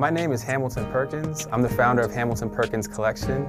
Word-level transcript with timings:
My 0.00 0.08
name 0.08 0.32
is 0.32 0.42
Hamilton 0.42 0.90
Perkins. 0.90 1.46
I'm 1.52 1.60
the 1.60 1.68
founder 1.68 2.00
of 2.00 2.10
Hamilton 2.10 2.48
Perkins 2.48 2.88
Collection. 2.88 3.46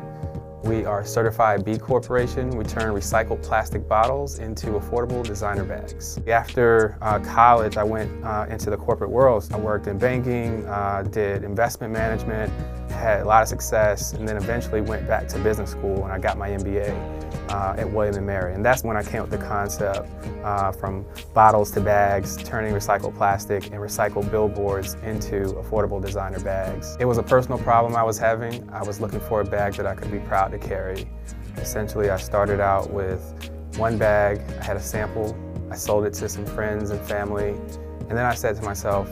We 0.66 0.84
are 0.84 1.00
a 1.00 1.06
certified 1.06 1.64
B 1.64 1.78
Corporation. 1.78 2.50
We 2.50 2.66
turn 2.66 2.94
recycled 2.94 3.42
plastic 3.42 3.88
bottles 3.88 4.40
into 4.40 4.72
affordable 4.72 5.24
designer 5.24 5.64
bags. 5.64 6.20
After 6.28 6.98
uh, 7.02 7.20
college, 7.20 7.78
I 7.78 7.86
went 7.86 8.12
uh, 8.26 8.48
into 8.50 8.70
the 8.70 8.76
corporate 8.76 9.12
world. 9.12 9.48
I 9.54 9.58
worked 9.58 9.88
in 9.88 9.98
banking, 9.98 10.66
uh, 10.66 11.04
did 11.10 11.46
investment 11.46 11.94
management, 11.94 12.52
had 13.02 13.22
a 13.22 13.26
lot 13.26 13.42
of 13.42 13.50
success, 13.50 14.14
and 14.14 14.28
then 14.28 14.38
eventually 14.38 14.82
went 14.82 15.08
back 15.08 15.28
to 15.30 15.40
business 15.40 15.72
school 15.72 16.04
and 16.04 16.14
I 16.14 16.20
got 16.20 16.38
my 16.38 16.50
MBA 16.50 17.52
uh, 17.52 17.76
at 17.78 17.92
William 17.92 18.26
& 18.26 18.26
Mary. 18.26 18.54
And 18.54 18.64
that's 18.64 18.84
when 18.84 18.96
I 18.96 19.04
came 19.04 19.22
up 19.22 19.30
with 19.30 19.40
the 19.40 19.46
concept 19.46 20.08
uh, 20.44 20.72
from 20.72 21.06
bottles 21.34 21.72
to 21.72 21.82
bags, 21.82 22.38
turning 22.38 22.74
recycled 22.74 23.16
plastic 23.16 23.66
and 23.66 23.76
recycled 23.76 24.32
billboards 24.32 24.96
into 25.04 25.54
affordable 25.62 26.02
designer 26.02 26.40
bags. 26.40 26.96
It 27.00 27.06
was 27.06 27.18
a 27.18 27.24
personal 27.24 27.58
problem 27.58 27.96
I 27.96 28.04
was 28.04 28.18
having. 28.18 28.70
I 28.72 28.84
was 28.84 29.02
looking 29.02 29.20
for 29.20 29.42
a 29.42 29.46
bag 29.46 29.74
that 29.74 29.86
I 29.86 29.96
could 29.96 30.12
be 30.12 30.20
proud 30.20 30.52
to 30.52 30.60
carry. 30.60 31.10
Essentially, 31.58 32.10
I 32.10 32.18
started 32.18 32.60
out 32.60 32.92
with 32.92 33.22
one 33.78 33.98
bag, 33.98 34.42
I 34.60 34.64
had 34.64 34.78
a 34.78 34.82
sample, 34.82 35.38
I 35.70 35.76
sold 35.76 36.06
it 36.06 36.14
to 36.16 36.30
some 36.30 36.46
friends 36.46 36.90
and 36.90 37.00
family, 37.08 37.52
and 38.10 38.18
then 38.18 38.26
I 38.26 38.36
said 38.36 38.56
to 38.58 38.62
myself, 38.62 39.10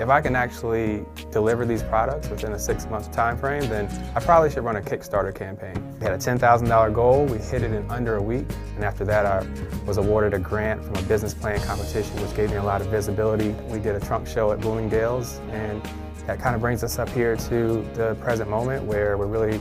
if 0.00 0.08
I 0.08 0.20
can 0.20 0.34
actually 0.34 1.04
deliver 1.30 1.64
these 1.64 1.82
products 1.82 2.28
within 2.28 2.52
a 2.52 2.58
six 2.58 2.86
month 2.86 3.12
time 3.12 3.36
frame, 3.36 3.68
then 3.68 3.86
I 4.14 4.20
probably 4.20 4.50
should 4.50 4.64
run 4.64 4.76
a 4.76 4.80
Kickstarter 4.80 5.34
campaign. 5.34 5.74
We 6.00 6.06
had 6.06 6.14
a 6.14 6.18
$10,000 6.18 6.94
goal, 6.94 7.26
we 7.26 7.38
hit 7.38 7.62
it 7.62 7.72
in 7.72 7.90
under 7.90 8.16
a 8.16 8.22
week, 8.22 8.46
and 8.74 8.84
after 8.84 9.04
that 9.04 9.26
I 9.26 9.46
was 9.86 9.98
awarded 9.98 10.34
a 10.34 10.38
grant 10.38 10.84
from 10.84 10.96
a 10.96 11.02
business 11.02 11.34
plan 11.34 11.60
competition 11.60 12.20
which 12.22 12.34
gave 12.34 12.50
me 12.50 12.56
a 12.56 12.62
lot 12.62 12.80
of 12.80 12.88
visibility. 12.88 13.50
We 13.68 13.78
did 13.78 13.94
a 13.94 14.00
trunk 14.00 14.26
show 14.26 14.52
at 14.52 14.60
Bloomingdale's 14.60 15.38
and 15.50 15.82
that 16.26 16.40
kind 16.40 16.54
of 16.54 16.60
brings 16.60 16.84
us 16.84 16.98
up 16.98 17.08
here 17.08 17.36
to 17.36 17.82
the 17.94 18.16
present 18.20 18.48
moment 18.48 18.84
where 18.84 19.18
we're 19.18 19.26
really 19.26 19.60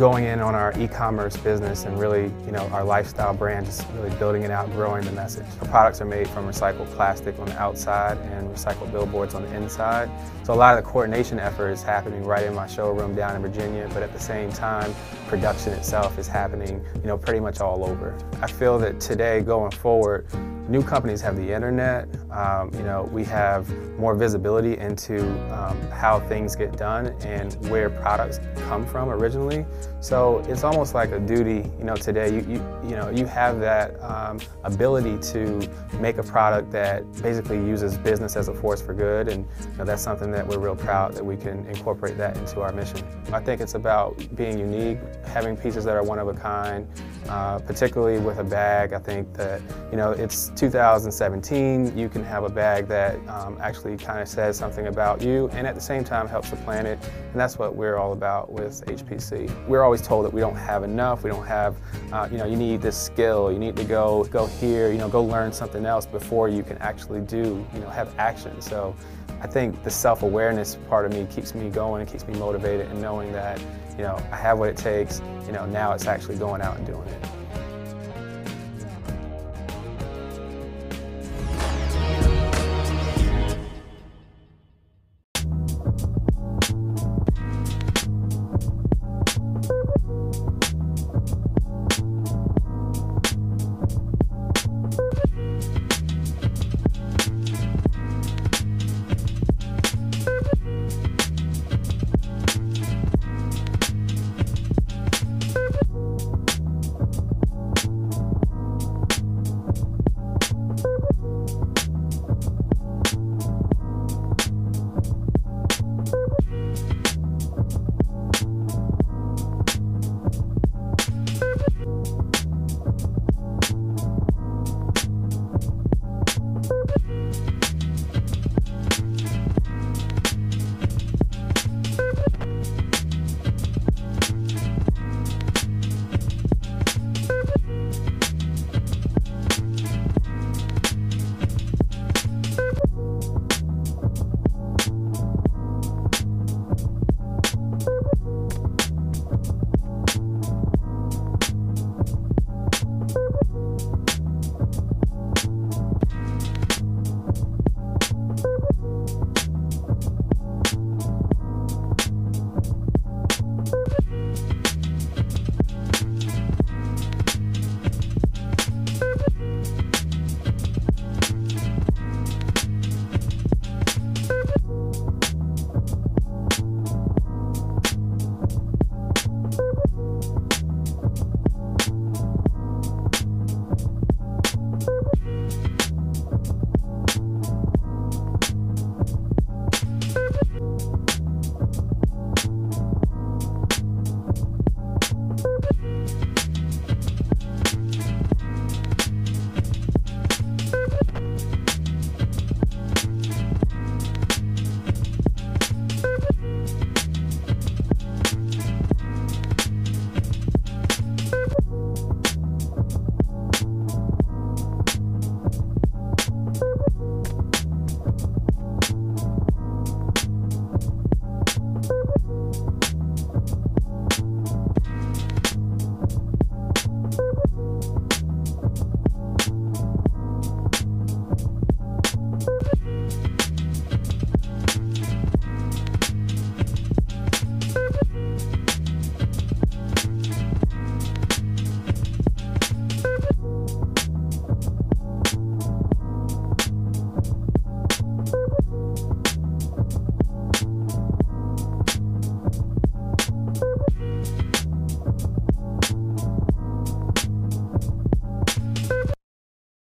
going 0.00 0.24
in 0.24 0.40
on 0.40 0.54
our 0.54 0.72
e-commerce 0.80 1.36
business 1.36 1.84
and 1.84 2.00
really, 2.00 2.32
you 2.46 2.52
know, 2.52 2.66
our 2.68 2.82
lifestyle 2.82 3.34
brand, 3.34 3.66
just 3.66 3.86
really 3.92 4.08
building 4.16 4.44
it 4.44 4.50
out, 4.50 4.66
growing 4.72 5.04
the 5.04 5.12
message. 5.12 5.44
Our 5.60 5.68
products 5.68 6.00
are 6.00 6.06
made 6.06 6.26
from 6.26 6.46
recycled 6.46 6.86
plastic 6.92 7.38
on 7.38 7.44
the 7.44 7.58
outside 7.60 8.16
and 8.32 8.48
recycled 8.48 8.92
billboards 8.92 9.34
on 9.34 9.42
the 9.42 9.54
inside. 9.54 10.10
So 10.42 10.54
a 10.54 10.56
lot 10.56 10.78
of 10.78 10.82
the 10.82 10.90
coordination 10.90 11.38
effort 11.38 11.68
is 11.68 11.82
happening 11.82 12.24
right 12.24 12.46
in 12.46 12.54
my 12.54 12.66
showroom 12.66 13.14
down 13.14 13.36
in 13.36 13.42
Virginia, 13.42 13.90
but 13.92 14.02
at 14.02 14.14
the 14.14 14.18
same 14.18 14.50
time, 14.50 14.94
production 15.28 15.74
itself 15.74 16.18
is 16.18 16.26
happening, 16.26 16.82
you 16.94 17.06
know, 17.06 17.18
pretty 17.18 17.40
much 17.40 17.60
all 17.60 17.84
over. 17.84 18.16
I 18.40 18.50
feel 18.50 18.78
that 18.78 19.00
today, 19.00 19.42
going 19.42 19.70
forward, 19.70 20.26
new 20.70 20.82
companies 20.82 21.20
have 21.20 21.36
the 21.36 21.52
internet. 21.52 22.08
Um, 22.30 22.70
you 22.74 22.84
know, 22.84 23.10
we 23.12 23.24
have 23.24 23.68
more 23.98 24.14
visibility 24.14 24.78
into 24.78 25.20
um, 25.52 25.78
how 25.90 26.20
things 26.20 26.54
get 26.54 26.76
done 26.76 27.08
and 27.22 27.54
where 27.68 27.90
products 27.90 28.38
come 28.68 28.86
from 28.86 29.08
originally. 29.08 29.66
So 29.98 30.38
it's 30.48 30.62
almost 30.62 30.94
like 30.94 31.10
a 31.10 31.18
duty, 31.18 31.68
you 31.78 31.84
know, 31.84 31.96
today, 31.96 32.32
you, 32.32 32.40
you, 32.48 32.88
you 32.88 32.96
know, 32.96 33.10
you 33.10 33.26
have 33.26 33.58
that 33.60 34.00
um, 34.00 34.38
ability 34.62 35.18
to 35.32 35.68
make 35.98 36.18
a 36.18 36.22
product 36.22 36.70
that 36.70 37.02
basically 37.20 37.56
uses 37.56 37.98
business 37.98 38.36
as 38.36 38.48
a 38.48 38.54
force 38.54 38.80
for 38.80 38.94
good, 38.94 39.28
and 39.28 39.46
you 39.72 39.76
know, 39.76 39.84
that's 39.84 40.02
something 40.02 40.30
that 40.30 40.46
we're 40.46 40.58
real 40.58 40.76
proud 40.76 41.12
that 41.14 41.24
we 41.24 41.36
can 41.36 41.66
incorporate 41.66 42.16
that 42.16 42.36
into 42.36 42.60
our 42.60 42.72
mission. 42.72 43.04
I 43.32 43.40
think 43.40 43.60
it's 43.60 43.74
about 43.74 44.16
being 44.36 44.58
unique, 44.58 44.98
having 45.26 45.56
pieces 45.56 45.84
that 45.84 45.96
are 45.96 46.04
one 46.04 46.18
of 46.18 46.28
a 46.28 46.34
kind, 46.34 46.86
uh, 47.28 47.58
particularly 47.58 48.20
with 48.20 48.38
a 48.38 48.44
bag. 48.44 48.92
I 48.92 48.98
think 48.98 49.34
that, 49.34 49.60
you 49.90 49.96
know, 49.96 50.12
it's 50.12 50.50
2017, 50.60 51.96
you 51.96 52.10
can 52.10 52.22
have 52.22 52.44
a 52.44 52.48
bag 52.50 52.86
that 52.86 53.14
um, 53.28 53.56
actually 53.62 53.96
kind 53.96 54.20
of 54.20 54.28
says 54.28 54.58
something 54.58 54.88
about 54.88 55.22
you 55.22 55.48
and 55.54 55.66
at 55.66 55.74
the 55.74 55.80
same 55.80 56.04
time 56.04 56.28
helps 56.28 56.50
the 56.50 56.56
planet, 56.56 56.98
and 57.02 57.40
that's 57.40 57.58
what 57.58 57.74
we're 57.74 57.96
all 57.96 58.12
about 58.12 58.52
with 58.52 58.84
HPC. 58.84 59.50
We're 59.66 59.82
always 59.82 60.02
told 60.02 60.26
that 60.26 60.34
we 60.34 60.42
don't 60.42 60.56
have 60.56 60.82
enough, 60.82 61.24
we 61.24 61.30
don't 61.30 61.46
have, 61.46 61.78
uh, 62.12 62.28
you 62.30 62.36
know, 62.36 62.44
you 62.44 62.56
need 62.56 62.82
this 62.82 62.94
skill, 62.94 63.50
you 63.50 63.58
need 63.58 63.74
to 63.76 63.84
go, 63.84 64.24
go 64.24 64.44
here, 64.48 64.92
you 64.92 64.98
know, 64.98 65.08
go 65.08 65.24
learn 65.24 65.50
something 65.50 65.86
else 65.86 66.04
before 66.04 66.50
you 66.50 66.62
can 66.62 66.76
actually 66.78 67.22
do, 67.22 67.66
you 67.72 67.80
know, 67.80 67.88
have 67.88 68.14
action. 68.18 68.60
So 68.60 68.94
I 69.40 69.46
think 69.46 69.82
the 69.82 69.90
self-awareness 69.90 70.76
part 70.90 71.06
of 71.06 71.14
me 71.14 71.26
keeps 71.30 71.54
me 71.54 71.70
going 71.70 72.02
and 72.02 72.10
keeps 72.10 72.26
me 72.26 72.38
motivated 72.38 72.86
and 72.88 73.00
knowing 73.00 73.32
that, 73.32 73.58
you 73.96 74.02
know, 74.02 74.22
I 74.30 74.36
have 74.36 74.58
what 74.58 74.68
it 74.68 74.76
takes, 74.76 75.22
you 75.46 75.52
know, 75.52 75.64
now 75.64 75.94
it's 75.94 76.06
actually 76.06 76.36
going 76.36 76.60
out 76.60 76.76
and 76.76 76.86
doing 76.86 77.08
it. 77.08 77.39